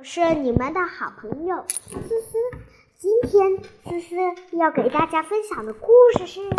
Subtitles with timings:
[0.00, 2.38] 我是你们的好朋友思思。
[2.96, 4.16] 今天思思
[4.56, 6.40] 要给大家分享的故事是《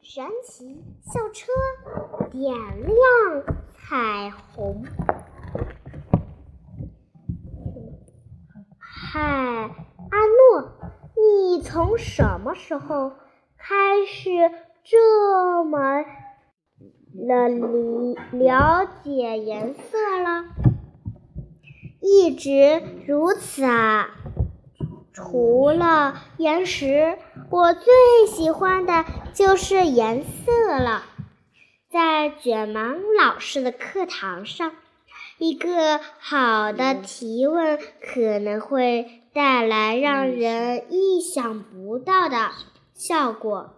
[0.00, 1.52] 神奇校车
[2.30, 2.54] 点
[2.86, 2.96] 亮
[3.68, 4.82] 彩虹》。
[8.78, 10.72] 嗨，阿诺，
[11.16, 13.12] 你从什么时候
[13.58, 14.30] 开始
[14.84, 16.02] 这么
[17.12, 20.69] 了理了解颜色了？
[22.00, 24.10] 一直如此啊！
[25.12, 27.18] 除了岩石，
[27.50, 27.84] 我最
[28.26, 29.04] 喜欢的
[29.34, 31.04] 就是颜色了。
[31.90, 32.80] 在卷毛
[33.18, 34.72] 老师的课堂上，
[35.38, 42.50] 一个好的提问可能会带来让人意想不到的
[42.94, 43.74] 效果。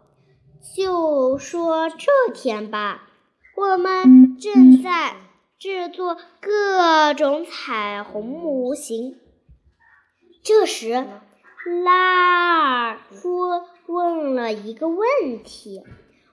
[0.77, 3.09] 就说这天吧，
[3.57, 5.17] 我们正在。
[5.63, 9.21] 制作各种彩虹模型。
[10.43, 11.07] 这时，
[11.85, 14.99] 拉尔夫问了一个问
[15.45, 15.85] 题：“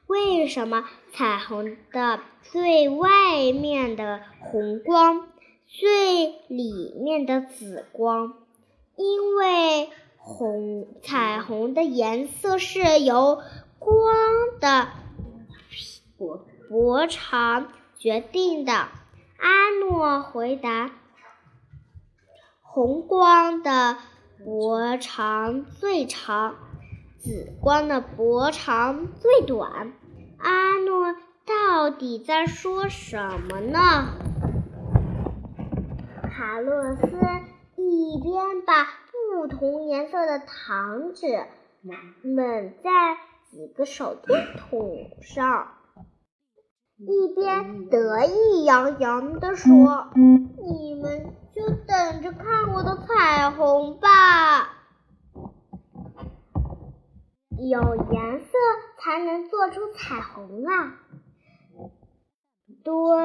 [0.09, 5.27] 为什么彩虹的最外面的红光，
[5.67, 8.33] 最里面的紫光？
[8.95, 13.43] 因为红彩虹的颜色是由
[13.77, 14.11] 光
[14.59, 14.88] 的
[16.17, 18.88] 波波长决定的。”
[19.40, 20.92] 阿诺回答
[22.62, 23.98] ：“红光的
[24.44, 26.56] 波长最长，
[27.18, 29.94] 紫光的波长最短。”
[30.38, 34.14] 阿诺到底在说什么呢？
[36.23, 37.08] 卡洛斯
[37.76, 41.45] 一边把不同颜色的糖纸
[42.22, 43.17] 蒙在
[43.50, 45.78] 几个手电筒上。
[47.02, 50.09] 一边得意洋洋地说
[50.61, 54.73] ：“你们就等着看我的彩虹吧！
[57.58, 58.50] 有颜色
[58.97, 60.99] 才能做出彩虹啊！”
[62.83, 63.16] 多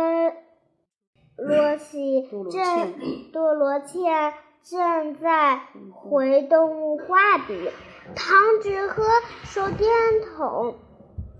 [1.37, 5.63] 罗西正多罗茜正在
[5.93, 7.71] 回动物画笔，
[8.15, 9.03] 糖纸和
[9.43, 9.91] 手电
[10.37, 10.77] 筒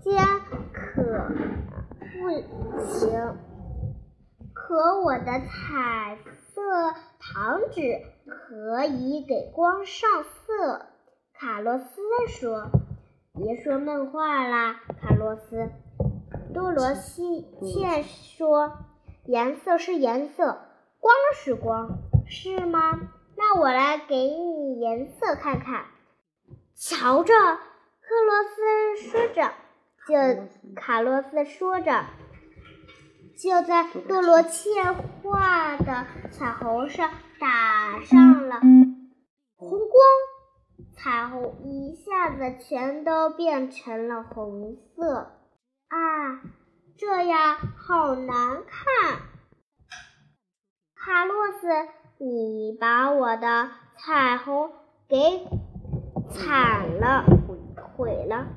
[0.03, 0.21] 间
[0.73, 1.31] 可。
[2.17, 2.29] 不
[2.85, 3.37] 行，
[4.53, 6.17] 可我的彩
[6.53, 6.61] 色
[7.19, 10.85] 糖纸可以给光上色。
[11.33, 12.69] 卡洛斯说
[13.35, 15.69] ：“别说梦话啦，卡洛斯。”
[16.53, 18.71] 多罗西茜说
[19.27, 20.61] ：“颜色是颜色，
[20.99, 22.99] 光是光，是吗？
[23.35, 25.85] 那我来给你颜色看看。
[26.75, 27.33] 瞧着。”
[28.07, 29.51] 克罗斯说着。
[30.07, 32.05] 就卡洛斯说着，
[33.35, 38.59] 就在多罗茜画的彩虹上打上了
[39.55, 39.89] 红光，
[40.95, 45.31] 彩虹一下子全都变成了红色。
[45.87, 46.41] 啊，
[46.97, 49.21] 这样好难看！
[50.95, 51.67] 卡洛斯，
[52.19, 54.71] 你把我的彩虹
[55.07, 55.47] 给
[56.29, 57.25] 惨了，
[57.97, 58.47] 毁了。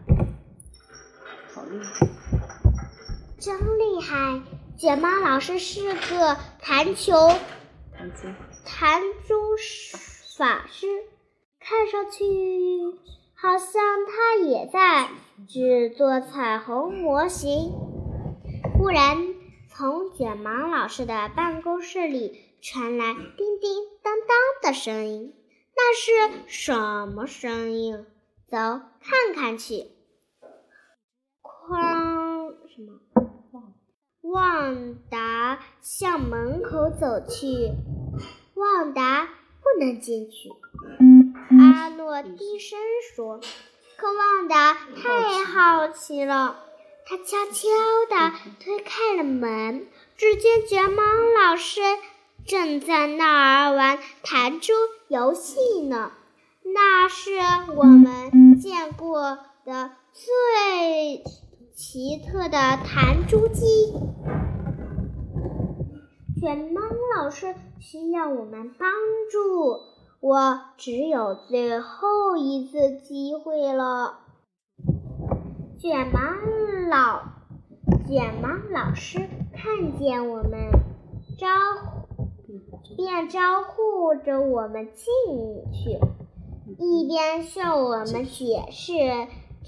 [3.39, 4.43] 真厉害！
[4.77, 7.15] 卷毛老师是个弹球
[7.93, 8.29] 弹珠
[8.65, 9.35] 弹珠
[10.37, 10.87] 法师，
[11.59, 12.25] 看上去
[13.35, 15.09] 好像他也在
[15.49, 17.73] 制作彩虹模型。
[18.77, 19.35] 忽然，
[19.69, 25.35] 从卷毛老师的办公室里传来叮叮当当的声音，
[25.77, 26.11] 那是
[26.47, 28.07] 什么声音？
[28.47, 29.91] 走，看看去。
[31.43, 33.01] 匡什么？
[34.31, 37.72] 旺达向门口走去。
[38.55, 39.28] 旺达
[39.61, 40.50] 不能进去。
[41.59, 42.78] 阿诺低声
[43.15, 43.41] 说
[43.97, 46.65] ：“可旺达太好奇了。”
[47.06, 47.69] 他悄悄
[48.11, 51.81] 地推开了门，只见卷毛老师
[52.45, 54.75] 正在那儿玩弹珠
[55.09, 56.13] 游戏呢。
[56.63, 57.30] 那是
[57.75, 61.25] 我们见过的最……
[61.80, 63.65] 奇特的弹珠机，
[66.41, 66.80] 卷毛
[67.16, 68.91] 老师需要我们帮
[69.30, 69.78] 助，
[70.19, 74.19] 我只有最后一次机会了。
[75.78, 76.19] 卷毛
[76.91, 77.22] 老
[78.09, 79.21] 卷毛老师
[79.54, 80.72] 看见我们，
[81.39, 81.47] 招
[82.10, 85.04] 呼便招呼着我们进
[85.72, 86.01] 去，
[86.77, 88.95] 一边向我们解释。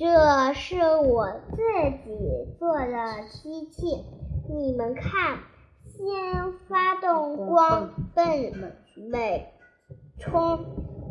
[0.00, 1.58] 这是我自
[2.06, 4.02] 己做的机器，
[4.49, 5.41] 你们看，
[5.85, 8.55] 先发动光，泵，
[8.97, 9.52] 每
[10.19, 10.64] 冲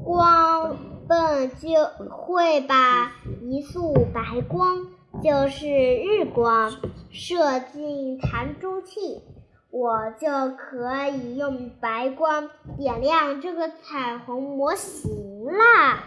[0.04, 0.76] 光
[1.08, 1.70] 泵就
[2.10, 3.12] 会把
[3.44, 4.88] 一束白光，
[5.22, 6.72] 就是日光，
[7.12, 9.22] 射进弹珠器，
[9.70, 16.06] 我就可以用白光点亮这个彩虹模型啦。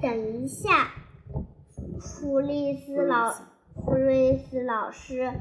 [0.00, 0.92] 等一下，
[2.00, 3.32] 弗利斯老
[3.74, 5.32] 弗瑞斯老师，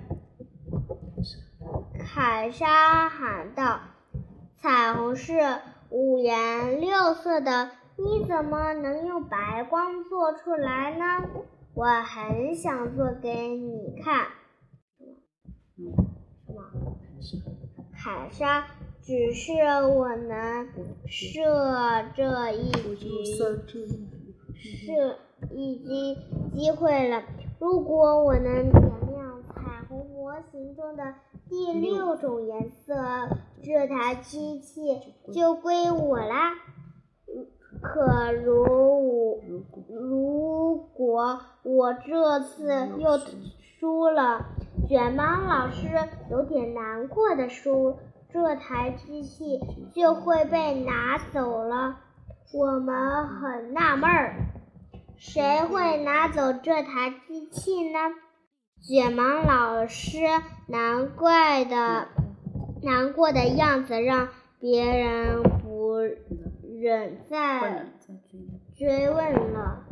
[2.00, 3.80] 凯莎喊道
[4.58, 5.34] ：“彩虹是
[5.90, 11.30] 五颜六色的，你怎么能用白光做出来呢？
[11.74, 14.28] 我很想做给你看。”
[15.76, 15.84] 什
[16.54, 16.64] 么？
[17.98, 18.68] 凯莎，
[19.02, 19.52] 只是
[19.88, 20.68] 我能
[21.08, 23.26] 射这一局，
[24.56, 25.18] 是
[25.58, 27.24] 已经机会了。
[27.60, 31.14] 如果我能点亮彩虹模型中的
[31.50, 32.94] 第六种颜色，
[33.64, 35.02] 这台机器
[35.34, 36.54] 就归我啦。
[37.82, 39.42] 可如
[39.90, 43.18] 如果我这次又
[43.80, 44.46] 输了，
[44.90, 45.88] 卷毛老师
[46.30, 47.98] 有点难过的说
[48.30, 49.62] ：“这台机器
[49.94, 52.00] 就会被拿走了。”
[52.54, 54.36] 我们很纳闷儿，
[55.18, 58.00] 谁会拿走这台机器呢？
[58.82, 60.20] 卷毛老师
[60.68, 62.08] 难怪的
[62.84, 64.30] 难过的样子，让
[64.60, 66.00] 别人不
[66.82, 67.88] 忍再
[68.78, 69.84] 追问了。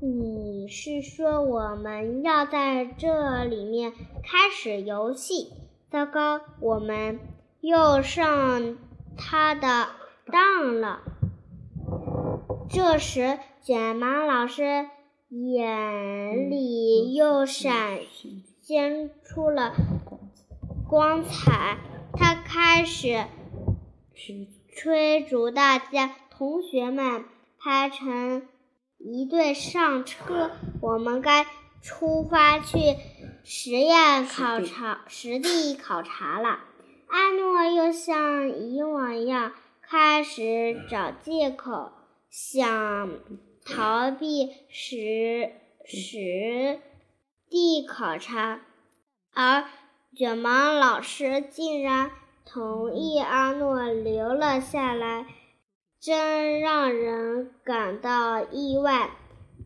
[0.00, 3.92] 你是说我们要在这里面
[4.22, 5.52] 开始游戏？
[5.90, 7.18] 糟糕，我们
[7.60, 8.76] 又上
[9.16, 9.88] 他的
[10.30, 11.00] 当了。
[12.68, 14.62] 这时，卷毛老师
[15.28, 17.98] 眼里又闪
[18.62, 19.74] 现出了
[20.88, 21.76] 光彩，
[22.12, 23.24] 他开始
[24.72, 27.24] 催逐大家，同学们
[27.58, 28.46] 排成
[28.98, 31.44] 一队上车，我们该
[31.82, 32.78] 出发去
[33.42, 36.60] 实验考察、实地考察了。
[37.08, 41.90] 阿诺又像以往一样开始找借口。
[42.28, 43.10] 想
[43.66, 45.50] 逃避实
[45.84, 46.80] 实
[47.48, 48.60] 地考察，
[49.34, 49.64] 而
[50.16, 52.12] 卷毛老师竟然
[52.44, 55.26] 同意阿诺留了下来，
[56.00, 59.10] 真让人感到意外。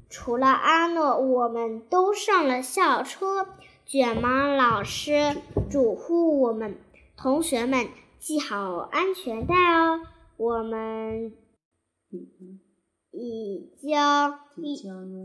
[0.09, 3.47] 除了阿诺，我们都上了校车。
[3.85, 5.37] 卷毛老师
[5.69, 6.79] 嘱咐我们
[7.17, 7.89] 同学们
[8.19, 10.01] 系好安全带哦。
[10.37, 11.33] 我们。
[13.13, 14.41] 已将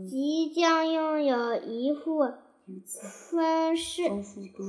[0.08, 2.20] 即将拥有一副
[3.30, 4.22] 丰盛、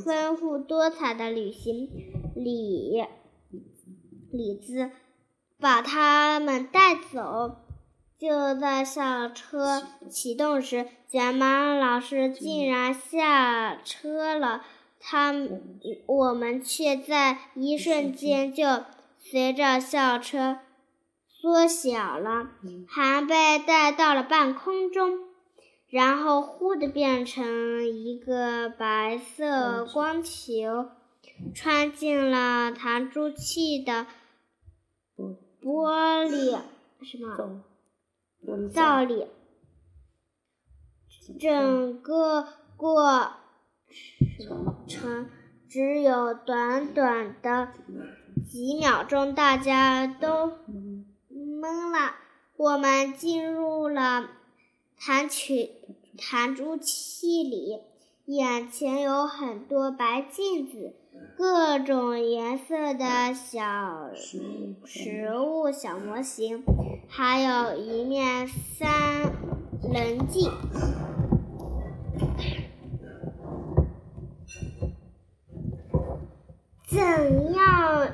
[0.06, 1.90] 丰富多彩的旅行
[2.36, 3.04] 礼
[4.31, 4.92] 礼子，
[5.60, 7.58] 把他们带走。
[8.19, 14.64] 就在校车启动时，卷毛老师竟然下车了，
[15.00, 15.31] 他
[16.08, 18.66] 我们却在一瞬间就
[19.19, 20.58] 随着校车。
[21.39, 22.50] 缩小了，
[22.88, 25.19] 还被带到了半空中，
[25.88, 30.89] 然后忽地变成一个白色光球，
[31.54, 34.07] 穿进了弹珠器的
[35.62, 36.57] 玻璃
[37.04, 39.28] 什么罩里。
[41.40, 43.33] 整个过
[44.88, 45.30] 程
[45.69, 47.73] 只有短短的
[48.50, 50.52] 几秒钟，大家都。
[51.57, 52.16] 懵了，
[52.56, 54.30] 我们进入了
[54.99, 55.71] 弹曲
[56.16, 57.80] 弹珠器里，
[58.26, 60.94] 眼前有很多白镜子，
[61.35, 64.11] 各种颜色的小
[64.85, 66.64] 食物小模型，
[67.09, 69.33] 还有一面三
[69.81, 70.52] 棱镜。
[76.87, 78.07] 怎样？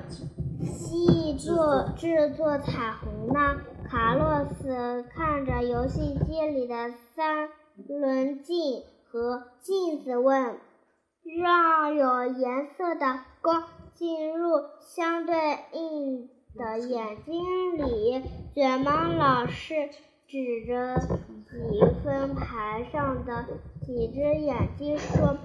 [0.66, 3.62] 细作制作彩虹呢？
[3.90, 7.50] 卡洛斯看着游戏机里的三
[7.88, 10.58] 棱镜和镜子问
[11.40, 13.64] ：“让有颜色的光
[13.94, 15.36] 进入相对
[15.74, 18.24] 应的眼睛里。”
[18.56, 19.90] 卷毛老师
[20.28, 23.46] 指着几分牌上的
[23.86, 25.38] 几只眼睛说：“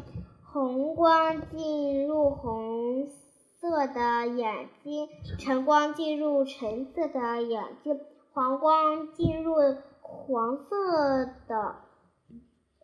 [0.53, 3.28] 红光进入红。”色
[3.61, 7.99] 的眼睛，橙光进入橙色的眼睛，
[8.33, 9.55] 黄光进入
[10.01, 11.77] 黄色的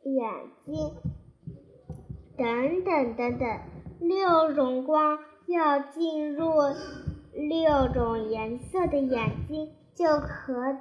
[0.04, 0.94] 眼睛，
[2.36, 3.60] 等等等等，
[4.00, 6.52] 六种光要进入
[7.32, 10.78] 六种颜色的眼睛，就可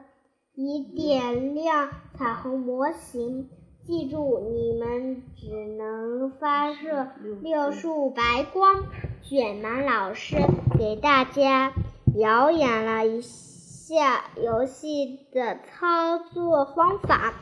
[0.55, 3.49] 以点亮彩虹模型。
[3.85, 7.09] 记住，你们只能发射
[7.41, 8.85] 六束白光。
[9.21, 10.37] 卷毛老师
[10.77, 11.73] 给大家
[12.13, 17.33] 表演了一下游戏的操作方法。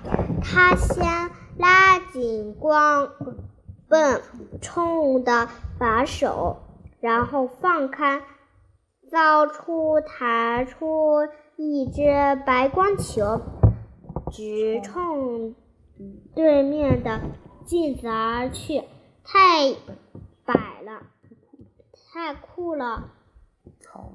[0.41, 1.05] 他先
[1.60, 3.10] 拉紧光
[3.88, 4.21] 泵
[4.62, 6.57] 冲的把手，
[7.00, 8.24] 然后放开，
[9.12, 12.01] 造出弹出一只
[12.48, 13.41] 白光球，
[14.31, 15.53] 直冲
[16.36, 17.22] 对面的
[17.65, 18.84] 镜子而去。
[19.24, 19.74] 太
[20.46, 21.03] 摆了！
[22.12, 23.12] 太酷了！
[23.79, 24.13] 草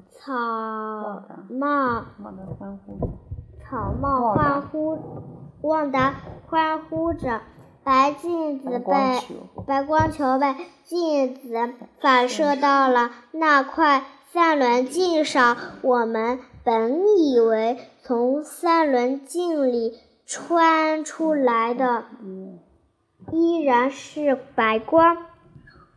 [1.49, 2.05] 帽
[3.63, 4.99] 草帽欢呼，
[5.63, 6.15] 旺达
[6.49, 7.41] 欢呼着。
[7.85, 9.21] 白镜子被
[9.65, 14.03] 白光球被镜子反射到了那块
[14.33, 15.57] 三棱镜上。
[15.83, 22.05] 我们本以为从三棱镜里穿出来的
[23.33, 25.17] 依然是白光。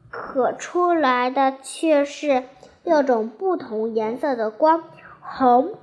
[0.10, 2.44] 可出来的却是
[2.84, 4.84] 六种不同颜色的光：
[5.22, 5.78] 红、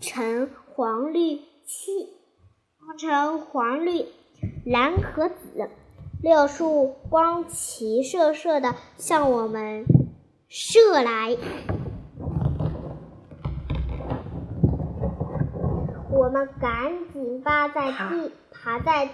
[0.00, 2.08] 橙、黄、绿、青、
[2.98, 4.06] 橙、黄、绿、
[4.64, 5.70] 蓝和紫。
[6.22, 9.84] 六束光齐射射的向我们
[10.48, 11.36] 射来，
[16.22, 19.08] 我们赶紧趴在地，爬在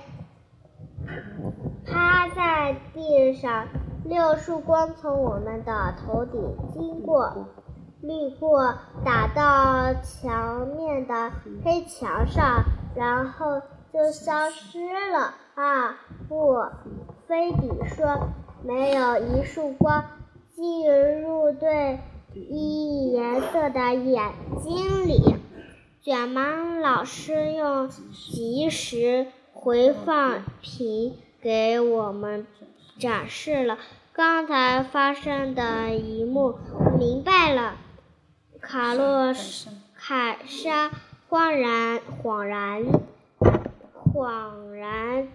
[1.86, 3.66] 趴在地上。
[4.04, 6.38] 六束光从我们的头顶
[6.74, 7.46] 经过，
[8.02, 8.74] 滤过，
[9.06, 11.32] 打到墙面的
[11.64, 14.78] 黑墙上，然后就消失
[15.10, 15.32] 了。
[15.54, 15.96] 啊，
[16.28, 16.62] 不，
[17.26, 18.28] 菲比说，
[18.62, 20.04] 没有一束光
[20.54, 22.00] 进入对
[22.34, 24.30] 一颜色的眼
[24.62, 25.37] 睛里。
[26.02, 26.42] 卷毛
[26.80, 32.46] 老师用即时回放屏给我们
[32.98, 33.78] 展示了。
[34.12, 36.58] 刚才发生的一幕，
[36.98, 37.76] 明白了。
[38.60, 39.34] 卡洛
[39.96, 40.90] 凯莎
[41.28, 42.84] 恍然恍然
[43.94, 45.28] 恍然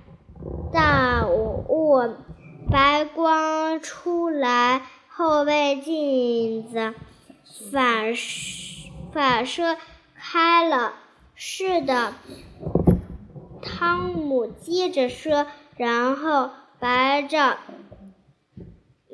[0.72, 2.15] 大悟，
[2.70, 6.93] 白光出来后被镜子
[7.72, 8.13] 反
[9.13, 9.77] 反射
[10.33, 10.95] 开了。
[11.35, 12.15] 是的，
[13.61, 15.45] 汤姆接着说，
[15.77, 16.49] 然后
[16.79, 17.59] 白着。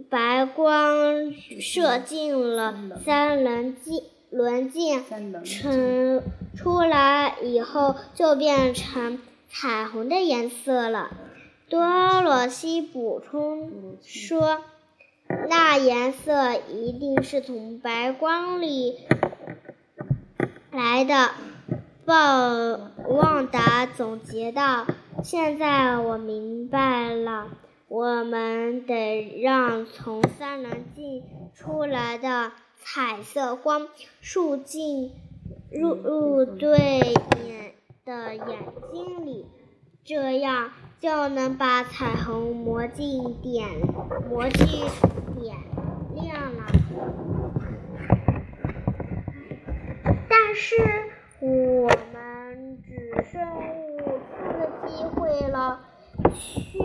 [0.09, 2.73] 白光射进了
[3.03, 5.03] 三棱镜，轮镜
[5.43, 6.23] 成
[6.55, 11.11] 出来以后就变成彩虹的颜色了。
[11.67, 14.61] 多罗西补充说
[15.49, 18.97] ：“那颜色一定是从白光里
[20.71, 21.31] 来的。”
[22.05, 22.15] 报
[23.07, 24.87] 旺达总结道
[25.23, 27.47] ：“现在我明白了。”
[27.89, 31.23] 我们得让从三棱镜
[31.55, 33.87] 出来的彩色光
[34.21, 35.11] 束进
[35.71, 37.73] 入入对眼
[38.05, 38.59] 的眼
[38.93, 39.47] 睛里，
[40.03, 43.67] 这样就能把彩虹魔镜点
[44.29, 44.85] 魔镜
[45.39, 45.57] 点
[46.13, 46.65] 亮了。
[50.51, 50.75] 但是
[51.41, 53.39] 我们只剩
[53.97, 55.79] 五次机会了，
[56.33, 56.79] 去。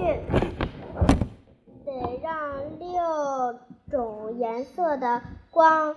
[1.82, 3.58] 得让六
[3.90, 5.96] 种颜色的光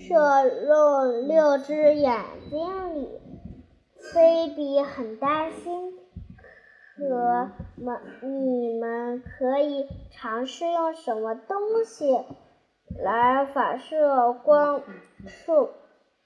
[0.00, 3.08] 射入六只眼睛里。
[4.12, 5.92] 菲比很担心，
[6.96, 12.18] 可们你们可以尝试用什么东西
[12.98, 14.82] 来反射光
[15.28, 15.68] 束，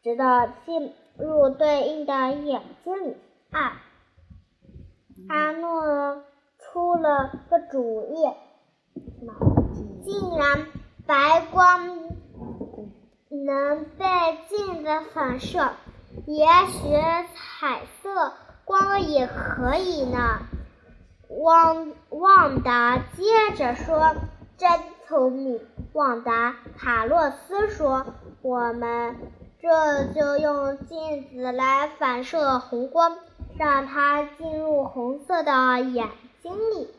[0.05, 3.17] 直到进入对应的眼睛里。
[3.51, 3.83] 啊，
[5.29, 6.23] 阿诺。
[6.73, 8.17] 出了个主意，
[10.03, 10.67] 竟然
[11.07, 12.11] 白光
[13.29, 14.05] 能被
[14.49, 15.71] 镜子反射，
[16.27, 16.89] 也许
[17.37, 18.33] 彩色
[18.65, 20.41] 光也可以呢。
[21.29, 24.17] 旺旺达接着说
[24.59, 24.69] ：“真
[25.07, 25.61] 聪明，
[25.93, 28.05] 旺达。”卡洛斯说
[28.43, 29.17] ：“我们
[29.65, 33.17] 这就用镜子来反射红光，
[33.57, 36.07] 让它进入红色的眼。”
[36.43, 36.91] 睛里，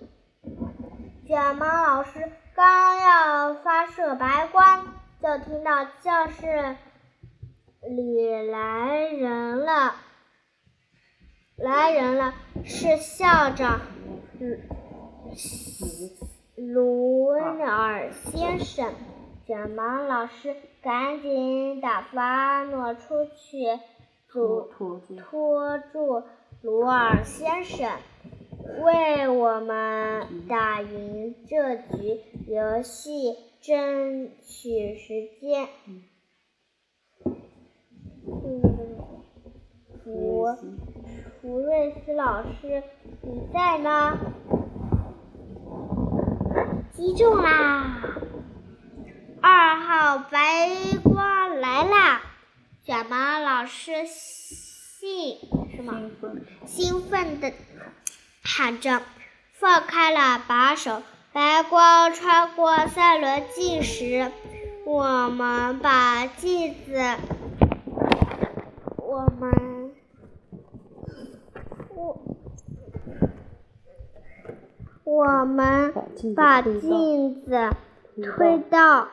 [1.28, 4.88] 卷毛老师刚要发射白光，
[5.22, 6.76] 就听到教室
[7.88, 9.94] 里来人了，
[11.58, 13.80] 来人了，是校长
[14.40, 14.58] 卢
[16.56, 18.92] 卢尔先生。
[19.46, 23.80] 卷毛老师赶紧打发阿诺出去，
[24.28, 26.24] 阻拖住
[26.64, 27.88] 鲁尔先生，
[28.82, 35.68] 为我们打赢这局游戏争取时间。
[40.04, 40.48] 福
[41.40, 42.82] 福瑞斯老师，
[43.22, 44.18] 你在吗？
[46.94, 48.02] 击中啦！
[49.48, 50.72] 二号白
[51.04, 52.22] 光来啦！
[52.84, 55.38] 卷毛老师兴
[55.76, 56.10] 什么？
[56.66, 57.54] 兴奋的
[58.44, 59.04] 喊着，
[59.54, 61.04] 放开了把手。
[61.32, 64.32] 白光穿过三轮镜时，
[64.84, 67.00] 我们把镜子，
[68.98, 69.92] 我们，
[71.94, 72.20] 我，
[75.04, 75.94] 我们
[76.36, 77.70] 把镜子
[78.24, 79.08] 推到。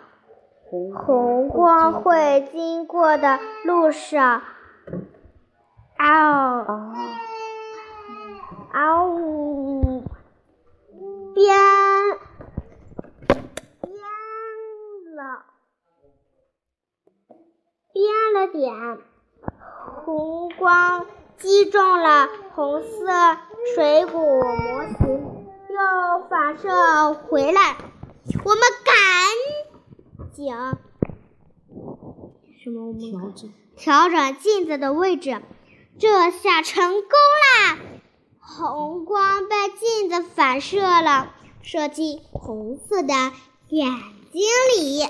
[0.73, 4.41] 红光会经过的路上，
[5.99, 6.64] 嗷
[8.73, 10.02] 嗷呜，
[11.35, 11.55] 变
[13.83, 13.95] 变
[15.14, 15.45] 了，
[17.93, 18.99] 变了点，
[20.07, 21.05] 红光
[21.37, 22.88] 击中了红色
[23.75, 27.76] 水果模型，又反射回来，
[28.43, 28.95] 我们赶。
[30.33, 30.53] 紧，
[32.62, 32.87] 什么？
[32.87, 35.43] 我们调整调整镜子的位置，
[35.99, 37.11] 这下成功
[37.43, 37.79] 啦！
[38.39, 43.15] 红光被镜子反射了，射进红色的
[43.69, 43.91] 眼
[44.33, 44.43] 睛
[44.77, 45.07] 里。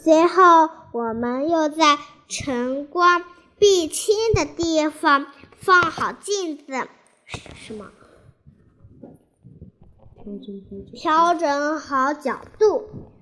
[0.00, 1.98] 随后，我们又在
[2.28, 3.24] 晨光
[3.58, 5.26] 必清的地方
[5.58, 6.88] 放好镜子。
[7.26, 7.90] 什么？
[10.94, 13.12] 调整好角度，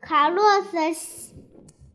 [0.00, 0.78] 卡洛斯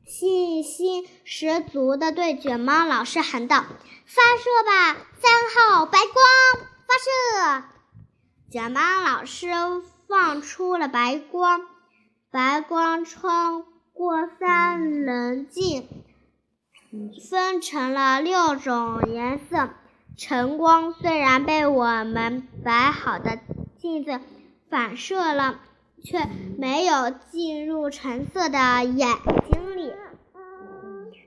[0.05, 3.63] 信心十足地对卷毛老师喊道
[4.05, 6.93] ：“发射吧，三号白光，发
[7.61, 7.63] 射！”
[8.51, 9.47] 卷毛老师
[10.07, 11.61] 放出了白光，
[12.31, 15.87] 白光穿过三棱镜，
[17.29, 19.69] 分成了六种颜色。
[20.17, 23.39] 晨光虽然被我们摆好的。
[23.85, 24.19] 镜子
[24.67, 25.59] 反射了，
[26.03, 26.17] 却
[26.57, 29.07] 没有进入橙色的眼
[29.51, 29.93] 睛里。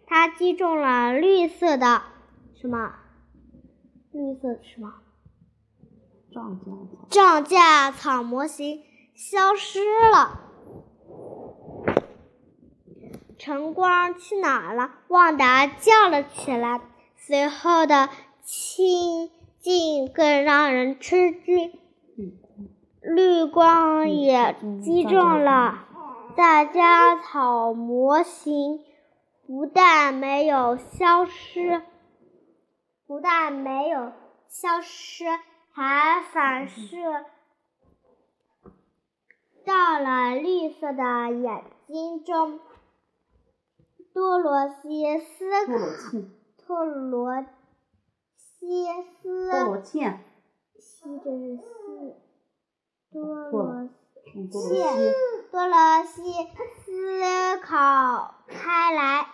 [0.08, 2.02] 它击中了绿色的
[2.60, 2.96] 什么？
[4.10, 4.92] 绿色什么？
[6.32, 7.06] 涨价草。
[7.08, 8.82] 涨价草模型
[9.14, 9.78] 消失
[10.10, 10.40] 了。
[13.38, 14.90] 晨光去哪了？
[15.06, 16.80] 旺达叫了起来。
[17.14, 18.08] 随后的
[18.42, 21.78] 清静更让人吃惊。
[23.00, 25.86] 绿光也击中了
[26.36, 28.80] 大家草模型，
[29.46, 31.82] 不但没有消失，
[33.06, 34.12] 不但没有
[34.48, 35.24] 消失，
[35.72, 37.24] 还反射
[39.64, 42.58] 到了绿色的眼睛中。
[44.12, 45.44] 多罗西斯，
[46.56, 47.44] 托罗
[48.36, 48.86] 西
[49.22, 50.00] 斯，多罗西，
[50.80, 52.27] 西这是西。
[53.10, 53.88] 多罗
[54.34, 54.82] 西，
[55.50, 56.20] 多罗西
[56.84, 59.26] 思考开来，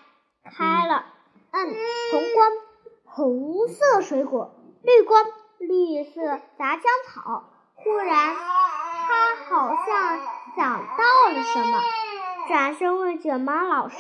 [0.45, 1.07] 开了。
[1.51, 1.75] 嗯，
[2.13, 2.53] 红光，
[3.05, 5.25] 红色水果；绿光，
[5.59, 7.51] 绿色杂交草。
[7.75, 10.21] 忽然，他好像
[10.57, 11.81] 想到了什么，
[12.47, 13.97] 转身问卷毛老师：“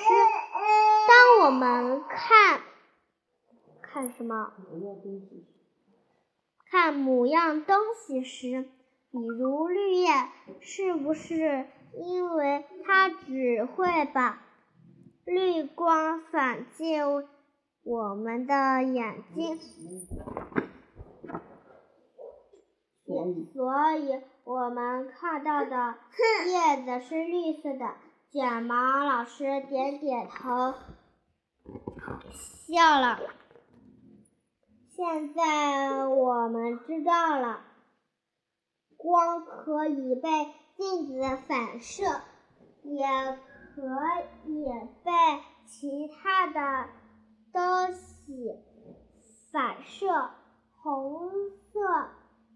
[1.08, 2.60] 当我们看，
[3.82, 4.52] 看什么？
[6.70, 8.70] 看某样东西时。”
[9.14, 10.08] 比如绿叶，
[10.60, 14.42] 是不是因为它只会把
[15.24, 17.00] 绿光反进
[17.84, 19.60] 我们的眼睛，
[23.52, 25.94] 所以我们看到的
[26.50, 27.94] 叶子是绿色的？
[28.32, 30.74] 卷毛老师点点头，
[32.66, 33.20] 笑了。
[34.88, 37.60] 现在我们知道了。
[38.96, 40.28] 光可以被
[40.76, 42.04] 镜子反射，
[42.82, 43.06] 也
[43.74, 43.82] 可
[44.46, 44.64] 以
[45.04, 45.10] 被
[45.66, 46.88] 其他的
[47.52, 48.56] 东西
[49.52, 50.30] 反射。
[50.82, 51.30] 红
[51.72, 51.80] 色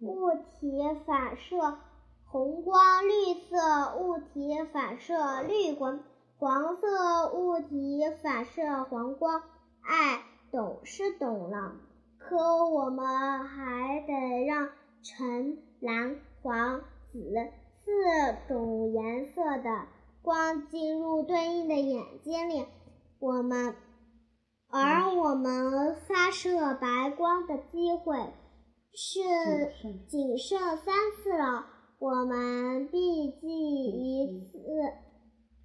[0.03, 1.79] 物体反射
[2.27, 6.01] 红光，绿色物体反射绿光，
[6.37, 9.43] 黄色物体反射黄光。
[9.81, 10.23] 哎，
[10.53, 11.73] 懂是懂了，
[12.19, 14.69] 可我们还得让
[15.03, 16.17] 橙蓝。
[16.43, 16.81] 黄、
[17.13, 17.19] 紫
[17.85, 17.89] 四
[18.49, 19.87] 种颜色的
[20.23, 22.67] 光进入对应的眼睛里，
[23.19, 23.75] 我们
[24.69, 28.19] 而我们发射白光的机会
[28.93, 29.21] 是
[30.07, 31.67] 仅剩三次了。
[31.99, 34.59] 我们必记一次，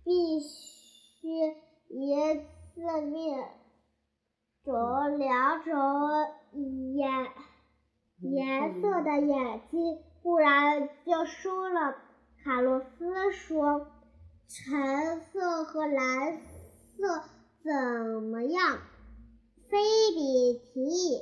[0.03, 1.27] 必须
[1.89, 2.35] 一
[2.73, 3.35] 次灭
[4.63, 5.71] 着两种
[6.95, 7.27] 颜
[8.21, 11.95] 颜色的眼睛，不然就输了。
[12.43, 13.85] 卡洛斯说
[14.49, 16.37] ：“橙色和蓝
[16.97, 17.23] 色
[17.63, 18.79] 怎么样？”
[19.69, 19.77] 菲
[20.15, 21.21] 比提议。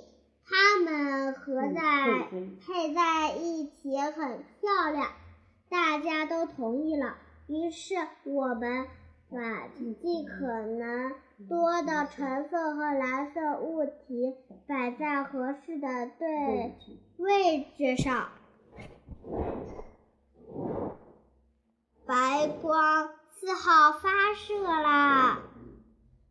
[0.54, 2.28] 它们合在
[2.66, 5.08] 配在一起很漂亮，
[5.70, 7.16] 大家都同意了。
[7.48, 8.88] 于是我们
[9.32, 9.70] 把
[10.04, 11.14] 尽可能
[11.48, 14.36] 多的橙色和蓝色物体
[14.68, 16.76] 摆在合适的对
[17.18, 18.30] 位置上。
[22.06, 25.40] 白光四号发射啦！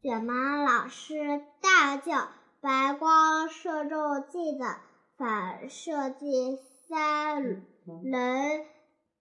[0.03, 2.29] 卷毛老师大叫。
[2.63, 4.65] 白光射中镜子，
[5.17, 7.65] 反射进三
[8.05, 8.67] 棱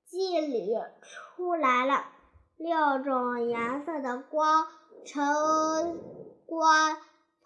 [0.05, 2.03] 镜里出来了
[2.57, 4.67] 六种颜色的光，
[5.05, 5.97] 橙
[6.45, 6.97] 光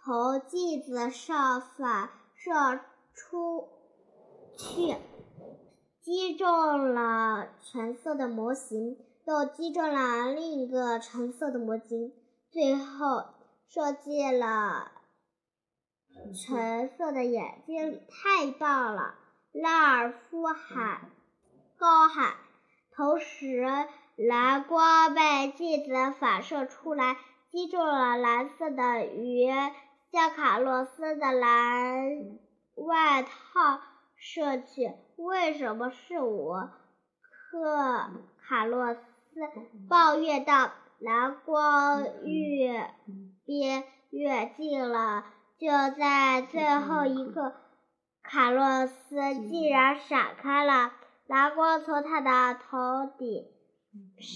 [0.04, 2.80] 从镜子上反射
[3.14, 3.70] 出
[4.58, 4.96] 去，
[6.13, 12.13] 击中了橙色的模型，又击中了另一个橙色的模型，
[12.52, 13.23] 最后
[13.67, 14.91] 射进了。
[16.36, 19.15] 橙色的眼睛里太棒了！
[19.54, 21.10] 拉尔夫喊
[21.80, 22.36] 高喊，
[22.95, 23.65] 同时
[24.15, 27.17] 蓝光被镜子反射出来，
[27.49, 29.47] 击中了蓝色的鱼，
[30.12, 32.38] 向卡洛斯的蓝
[32.76, 33.80] 外套
[34.26, 34.94] 射去。
[35.18, 36.70] 为什么是我？
[37.52, 38.10] 克
[38.42, 39.02] 卡洛斯
[39.90, 42.90] 抱怨道：“蓝光越
[43.46, 45.26] 变越近了。”
[45.60, 47.54] 就在最后一刻，
[48.24, 49.18] 卡洛斯
[49.50, 50.94] 竟然闪开了，
[51.28, 53.46] 蓝光从他的头顶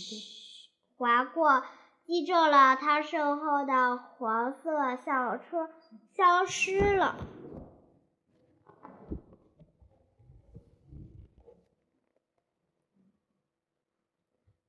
[0.97, 1.63] 划过，
[2.05, 5.69] 击中了他身后的黄色校车，
[6.13, 7.15] 消失了。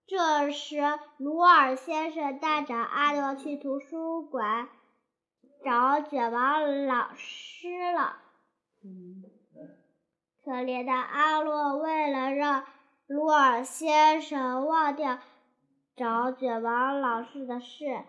[0.09, 0.81] 这时，
[1.19, 4.69] 鲁尔先生带着阿诺去图书馆。
[5.63, 8.17] 找卷毛老师了。
[10.45, 12.65] 可怜的阿洛为了让
[13.07, 15.19] 鲁尔先生忘掉
[15.97, 18.05] 找卷毛老师的事，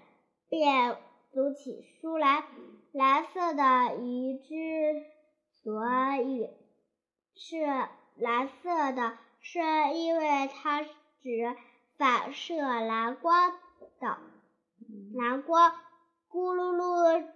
[0.47, 0.95] 便
[1.33, 2.45] 读起书来。
[2.93, 5.03] 蓝色的鱼之
[5.63, 6.49] 所以
[7.35, 7.57] 是
[8.15, 9.59] 蓝色的，是
[9.95, 11.55] 因为它只
[11.99, 13.51] 反射蓝光
[13.99, 14.17] 的。
[15.13, 15.73] 蓝光
[16.31, 17.27] 咕噜噜。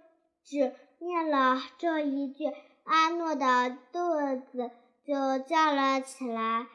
[0.42, 2.46] 只念了这一句，
[2.84, 4.70] 阿诺的肚子
[5.04, 6.66] 就叫了起来。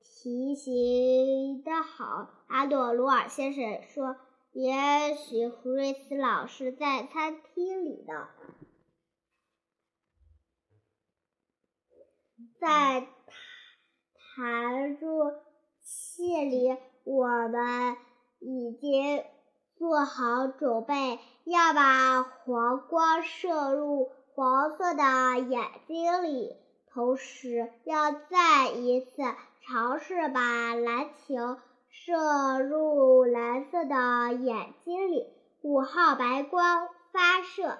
[0.00, 4.16] 提醒的好，阿诺鲁尔先生说
[4.52, 8.28] ：“也许胡瑞斯老师在餐厅里呢。”
[12.60, 13.08] 在
[14.36, 15.32] 弹珠
[15.80, 16.76] 器里，
[17.08, 17.96] 我们
[18.40, 19.24] 已经。
[19.78, 26.56] 做好准备，要把黄光射入黄色的眼睛里，
[26.92, 29.22] 同时要再一次
[29.62, 31.58] 尝试把蓝球
[31.90, 35.28] 射入蓝色的眼睛里。
[35.62, 37.78] 五号白光发射，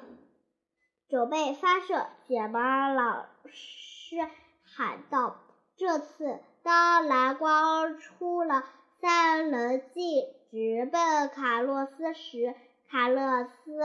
[1.08, 2.06] 准备发射！
[2.28, 2.60] 卷毛
[2.94, 4.16] 老师
[4.62, 5.34] 喊道
[5.76, 8.62] ：“这次，当蓝光出了
[9.00, 12.54] 三棱镜。”直奔卡洛斯时，
[12.88, 13.78] 卡洛斯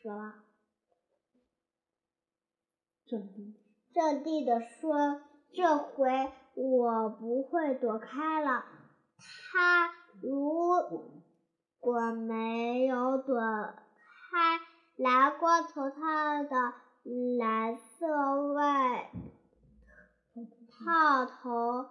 [0.00, 0.34] 说了
[3.04, 3.56] ：“镇定，
[3.92, 5.20] 镇定的说，
[5.52, 8.64] 这回我不会躲开了。
[9.18, 11.18] 他如
[11.80, 14.60] 果没有躲开，
[14.94, 16.74] 蓝光从他的
[17.40, 19.10] 蓝色外
[20.84, 21.90] 套头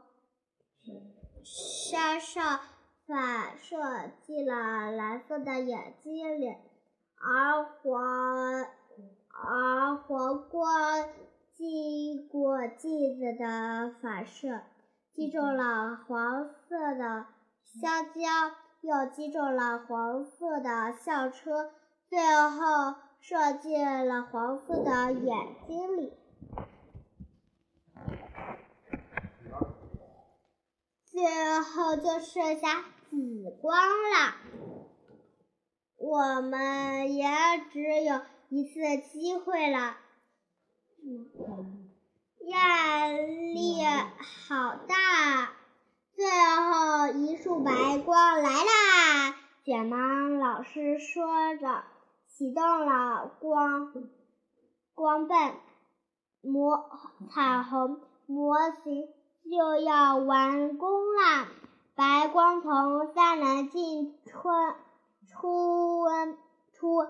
[1.44, 2.60] 衫上。”
[3.10, 3.76] 反射
[4.22, 6.48] 进了蓝色的眼睛里，
[7.18, 8.68] 而黄
[9.30, 11.10] 而黄光
[11.56, 14.62] 经过镜子的反射，
[15.12, 17.26] 击中了黄色的
[17.82, 18.30] 香蕉，
[18.82, 21.72] 又击中了黄色的校车，
[22.08, 26.14] 最后射进了黄色的眼睛里。
[31.20, 34.36] 最后就剩下紫光了。
[35.98, 37.28] 我们也
[37.74, 38.80] 只有一次
[39.12, 39.98] 机会了。
[42.48, 43.84] 压力
[44.48, 45.52] 好大！
[46.16, 49.36] 最后一束白光来啦！
[49.66, 51.84] 卷毛老师说着，
[52.30, 53.94] 启动了光
[54.96, 55.54] 光泵
[56.40, 56.90] 模
[57.30, 58.56] 彩虹模
[58.86, 59.10] 型，
[59.50, 61.48] 就要完工啦！
[61.96, 64.48] 白光从三棱镜出
[65.28, 66.06] 出
[66.72, 67.08] 出，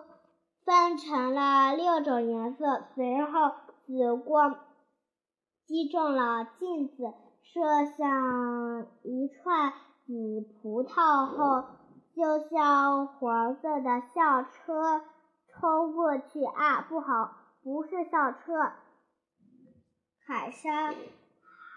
[0.64, 2.86] 分成了六种颜色。
[2.96, 3.52] 随后，
[3.86, 4.58] 紫光
[5.66, 9.74] 击中了镜子，射向一串
[10.06, 11.66] 紫葡萄后，
[12.16, 15.02] 就像黄色的校车
[15.48, 16.46] 冲过去。
[16.46, 18.72] 啊，不好，不是校车！
[20.26, 20.96] 海山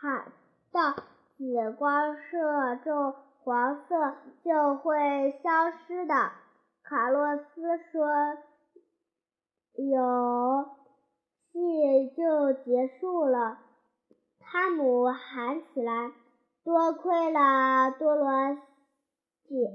[0.00, 0.26] 海
[0.72, 0.94] 到
[1.36, 6.14] ：“紫光射中黄色就会消失的。”
[6.82, 8.38] 卡洛斯说
[9.76, 10.70] ：“游
[11.52, 13.58] 戏就结束了。”
[14.40, 16.10] 汤姆喊起来
[16.64, 18.56] ：“多亏了多罗
[19.46, 19.68] 西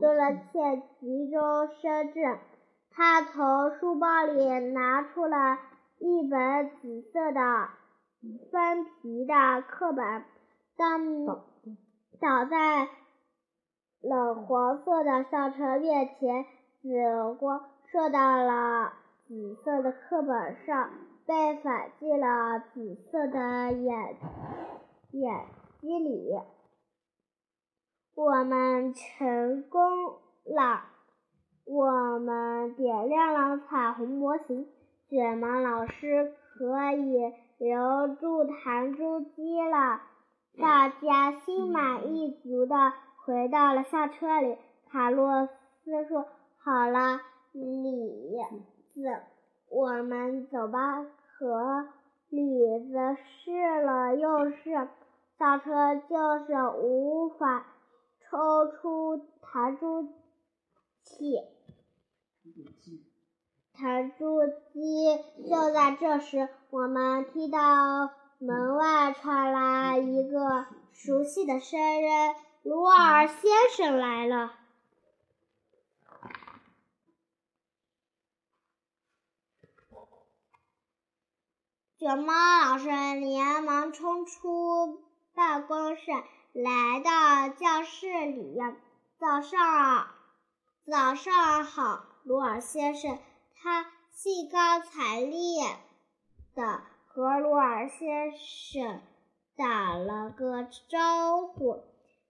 [0.00, 2.38] 多罗切急中生智，
[2.90, 5.58] 他从书包里拿出了
[5.98, 7.68] 一本紫色的
[8.50, 10.24] 分皮的课本，
[10.78, 11.26] 当
[12.18, 12.88] 倒在
[14.00, 16.46] 了黄色的校车面前，
[16.80, 18.94] 紫光射到了
[19.26, 20.90] 紫色的课本上。”
[21.28, 24.16] 被反进了紫色的眼
[25.10, 25.44] 眼
[25.78, 26.40] 睛里，
[28.14, 29.82] 我们成功
[30.46, 30.84] 了！
[31.66, 34.70] 我们点亮了彩虹模型，
[35.10, 40.00] 卷毛老师可以留住弹珠机了。
[40.60, 42.74] 大家心满意足的
[43.24, 44.56] 回到了校车里。
[44.90, 45.46] 卡洛
[45.84, 46.26] 斯说
[46.58, 47.20] ：“好了，
[47.52, 48.36] 李
[48.92, 49.22] 子，
[49.70, 51.06] 我们走吧。”
[51.38, 51.86] 可
[52.30, 54.88] 李子试了又试，
[55.38, 57.64] 校车就是无法
[58.20, 60.08] 抽出弹珠
[61.04, 61.38] 器。
[63.72, 65.16] 弹珠机
[65.48, 74.54] 就在这时，我们听到门外传来一个熟悉的声音：“鲁尔先生来了。”
[81.98, 85.02] 卷毛老师连忙冲出
[85.34, 86.12] 办公室，
[86.52, 88.56] 来到教室里。
[89.18, 90.10] 早上，
[90.86, 93.18] 早上好，鲁尔先生。
[93.60, 95.76] 他兴高采烈
[96.54, 96.82] 地
[97.18, 99.00] 和鲁尔先生
[99.56, 101.82] 打了个招呼，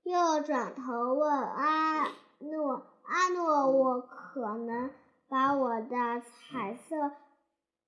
[0.03, 2.07] 又转头问阿
[2.39, 4.91] 诺：“阿诺，我可能
[5.29, 7.13] 把我的彩色？”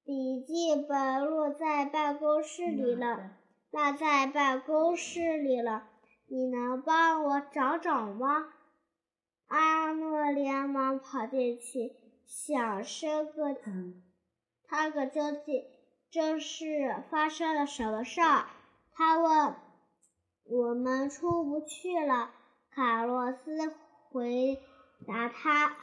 [0.05, 3.31] 笔记本落在办公室里了，
[3.71, 5.85] 落在办公室里了。
[6.27, 8.53] 你能帮我找找吗？
[9.47, 11.95] 阿诺连忙跑进去，
[12.27, 13.55] 想伸个
[14.69, 15.65] 探个究竟，
[16.11, 18.47] 这是发生了什么事儿？
[18.93, 19.55] 他问。
[20.53, 22.33] 我们出不去了，
[22.75, 23.73] 卡洛斯
[24.11, 24.61] 回
[25.07, 25.77] 答他。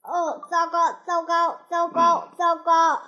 [0.00, 3.02] 哦，糟糕，糟糕，糟糕，糟糕！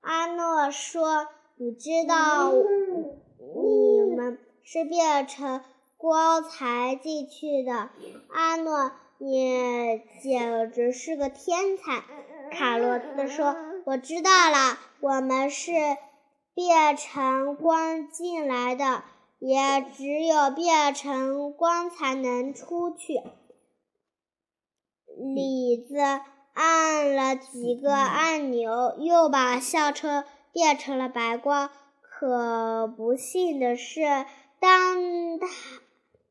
[0.00, 5.62] 阿诺说：“你知道，你们是变成
[5.96, 7.90] 光才进去的。”
[8.34, 12.02] 阿诺，你简直是个天才！
[12.50, 15.72] 卡洛斯说：“我知道了，我们是
[16.54, 19.02] 变成光进来的，
[19.40, 23.20] 也只有变成光才能出去。”
[25.34, 25.98] 李子
[26.54, 31.70] 按了几个按钮，又把校车变成了白光。
[32.00, 34.02] 可不幸的是，
[34.60, 35.46] 当他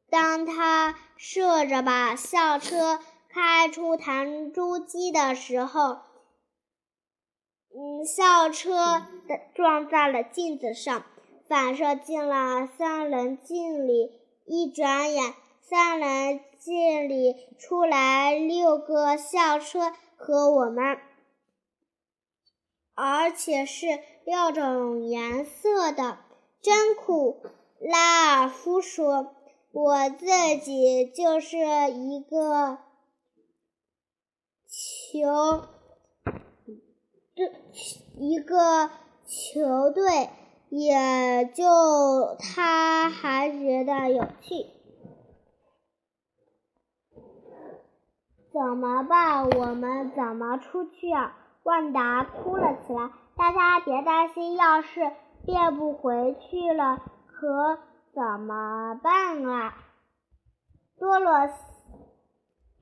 [0.09, 5.99] 当他试着把校车开出弹珠机的时候，
[7.75, 11.03] 嗯，校车的撞在了镜子上，
[11.47, 14.11] 反射进了三棱镜里。
[14.45, 15.33] 一转眼。
[15.69, 20.97] 三棱镜里出来六个校车和我们，
[22.95, 26.19] 而且是六种颜色的，
[26.61, 27.43] 真酷！
[27.81, 29.35] 拉尔夫说
[29.79, 30.25] ：“我自
[30.63, 31.57] 己就是
[31.91, 32.79] 一个
[34.65, 35.67] 球，
[37.35, 37.51] 对，
[38.15, 38.89] 一个
[39.27, 40.29] 球队。”
[40.69, 41.63] 也就
[42.39, 44.65] 他还觉得有趣。
[48.51, 49.49] 怎么办？
[49.49, 51.37] 我们怎么出去啊？
[51.63, 53.11] 万达哭了起来。
[53.37, 55.13] 大家别担心，要是
[55.45, 57.79] 变不回去了，可
[58.17, 59.75] 怎么办啊？
[60.97, 61.31] 多罗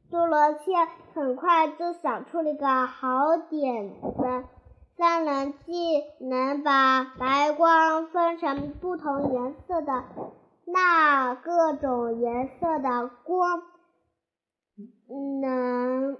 [0.10, 4.46] 多罗茜很快就想出了一个好点子：
[4.96, 10.06] 三棱镜能把白光分成不同颜色的，
[10.64, 13.62] 那各种颜色的光
[15.42, 16.14] 能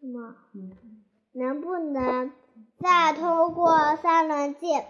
[0.00, 0.34] 什么？
[1.32, 2.32] 能不能
[2.78, 4.82] 再通过三棱镜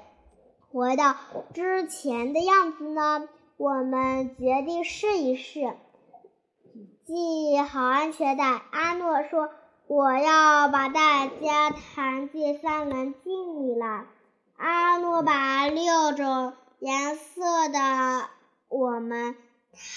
[0.70, 1.16] 回到
[1.52, 3.28] 之前的样子呢？
[3.58, 5.74] 我们决定试一试。
[7.06, 9.50] 系好安全带，阿诺说
[9.88, 14.06] ：“我要把大家弹进三棱镜里了。”
[14.56, 18.28] 阿诺把六种颜色的
[18.68, 19.36] 我们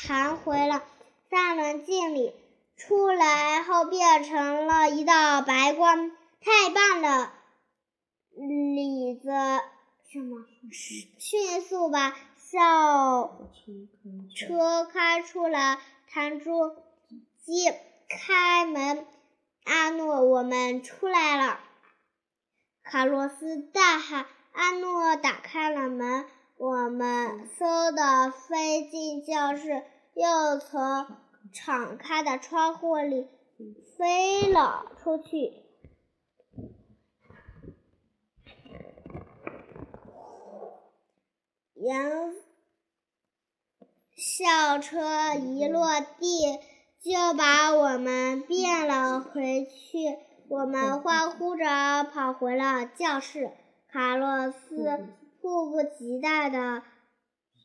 [0.04, 0.82] 弹回了
[1.30, 2.34] 三棱镜里，
[2.78, 6.10] 出来后变成了一道白光。
[6.42, 7.32] 太棒了，
[8.36, 9.30] 李子
[10.12, 10.46] 什么？
[11.20, 12.16] 迅速把
[12.52, 13.50] 校
[14.36, 16.76] 车开出了弹珠
[17.46, 17.72] 机，
[18.10, 19.06] 开门，
[19.64, 21.62] 阿诺，我们出来了！
[22.84, 24.26] 卡洛斯大喊。
[24.52, 26.26] 阿诺打开了门，
[26.58, 31.08] 我们嗖的飞进教室，又从
[31.54, 33.30] 敞开的窗户里
[33.98, 35.61] 飞了出去。
[41.84, 42.32] 杨
[44.16, 46.60] 校车一落地，
[47.02, 50.20] 就把我们变了回去。
[50.48, 53.50] 我们欢呼着跑回了教室。
[53.92, 55.08] 卡洛斯
[55.42, 56.84] 迫不及待地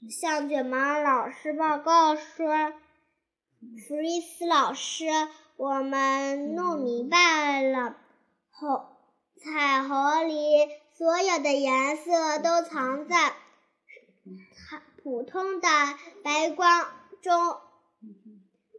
[0.08, 2.72] 向卷毛老师报告说
[3.86, 5.04] ：“弗瑞斯老师，
[5.58, 7.94] 我们弄明白了，
[8.50, 8.86] 红
[9.44, 13.34] 彩虹里所有的颜色都藏在。”
[14.68, 15.68] 它普通的
[16.24, 16.86] 白光
[17.22, 17.56] 中，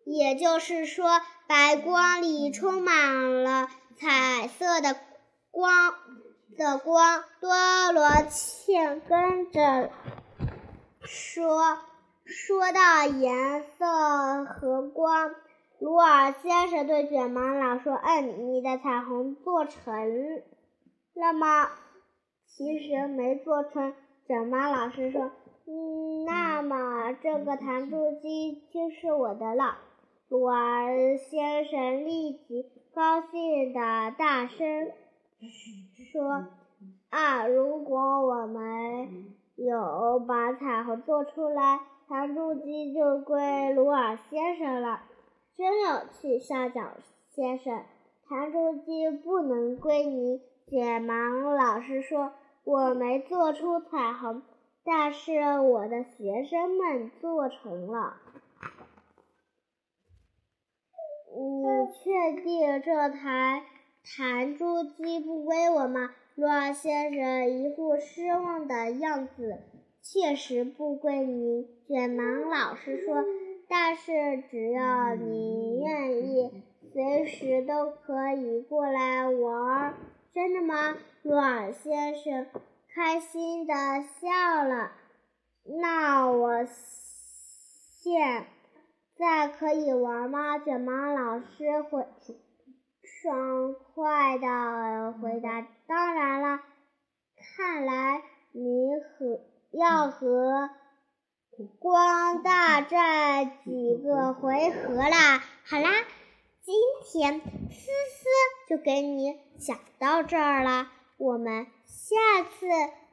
[0.05, 4.97] 也就是说，白光里充满了彩色的
[5.51, 5.93] 光
[6.57, 7.23] 的光。
[7.39, 9.89] 多罗茜跟着
[11.01, 11.79] 说
[12.25, 15.33] ：“说到颜色和光，
[15.79, 20.41] 鲁尔先生对卷毛老说：‘嗯，你的彩虹做成
[21.13, 21.69] 了吗？’
[22.47, 23.93] 其实没做成。”
[24.27, 25.31] 卷毛老师说。
[25.69, 29.79] 嗯，那么这个弹珠机就是我的了。
[30.29, 33.79] 鲁尔先生立即高兴的
[34.17, 34.91] 大声
[36.13, 36.47] 说
[37.11, 45.01] ：“啊，如果我们有把彩虹做出来，弹珠机就归鲁尔先生了。
[45.57, 46.93] 真有趣，校长
[47.29, 47.83] 先生，
[48.29, 51.13] 弹珠机不能归你。”卷毛
[51.53, 52.31] 老师说
[52.67, 54.41] ：“我没做出彩虹。”
[54.83, 58.17] 但是我的学生们做成了。
[61.35, 63.63] 你确定这台
[64.03, 66.11] 弹珠机不归我吗？
[66.35, 69.59] 罗尔先生一副失望的样子。
[70.01, 73.25] 确实不归你，卷毛老师说。
[73.67, 79.93] 但是只要你愿意，随时都可以过来玩儿。
[80.37, 80.95] 真的吗？
[81.23, 82.45] 罗尔先生。
[82.93, 84.91] 开心的笑了，
[85.63, 88.45] 那我现
[89.17, 90.59] 在可以玩吗？
[90.59, 92.05] 卷毛老师回
[93.01, 96.59] 爽快的回答：“当然了，
[97.35, 98.21] 看来
[98.51, 99.39] 你和
[99.71, 100.69] 要和
[101.79, 105.89] 光大战几个回合啦。”好啦，
[106.67, 106.75] 今
[107.05, 108.27] 天思思
[108.67, 110.91] 就给你讲到这儿了。
[111.15, 112.67] 我们下次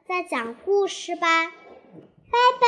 [0.05, 2.67] 再讲故事吧，拜拜。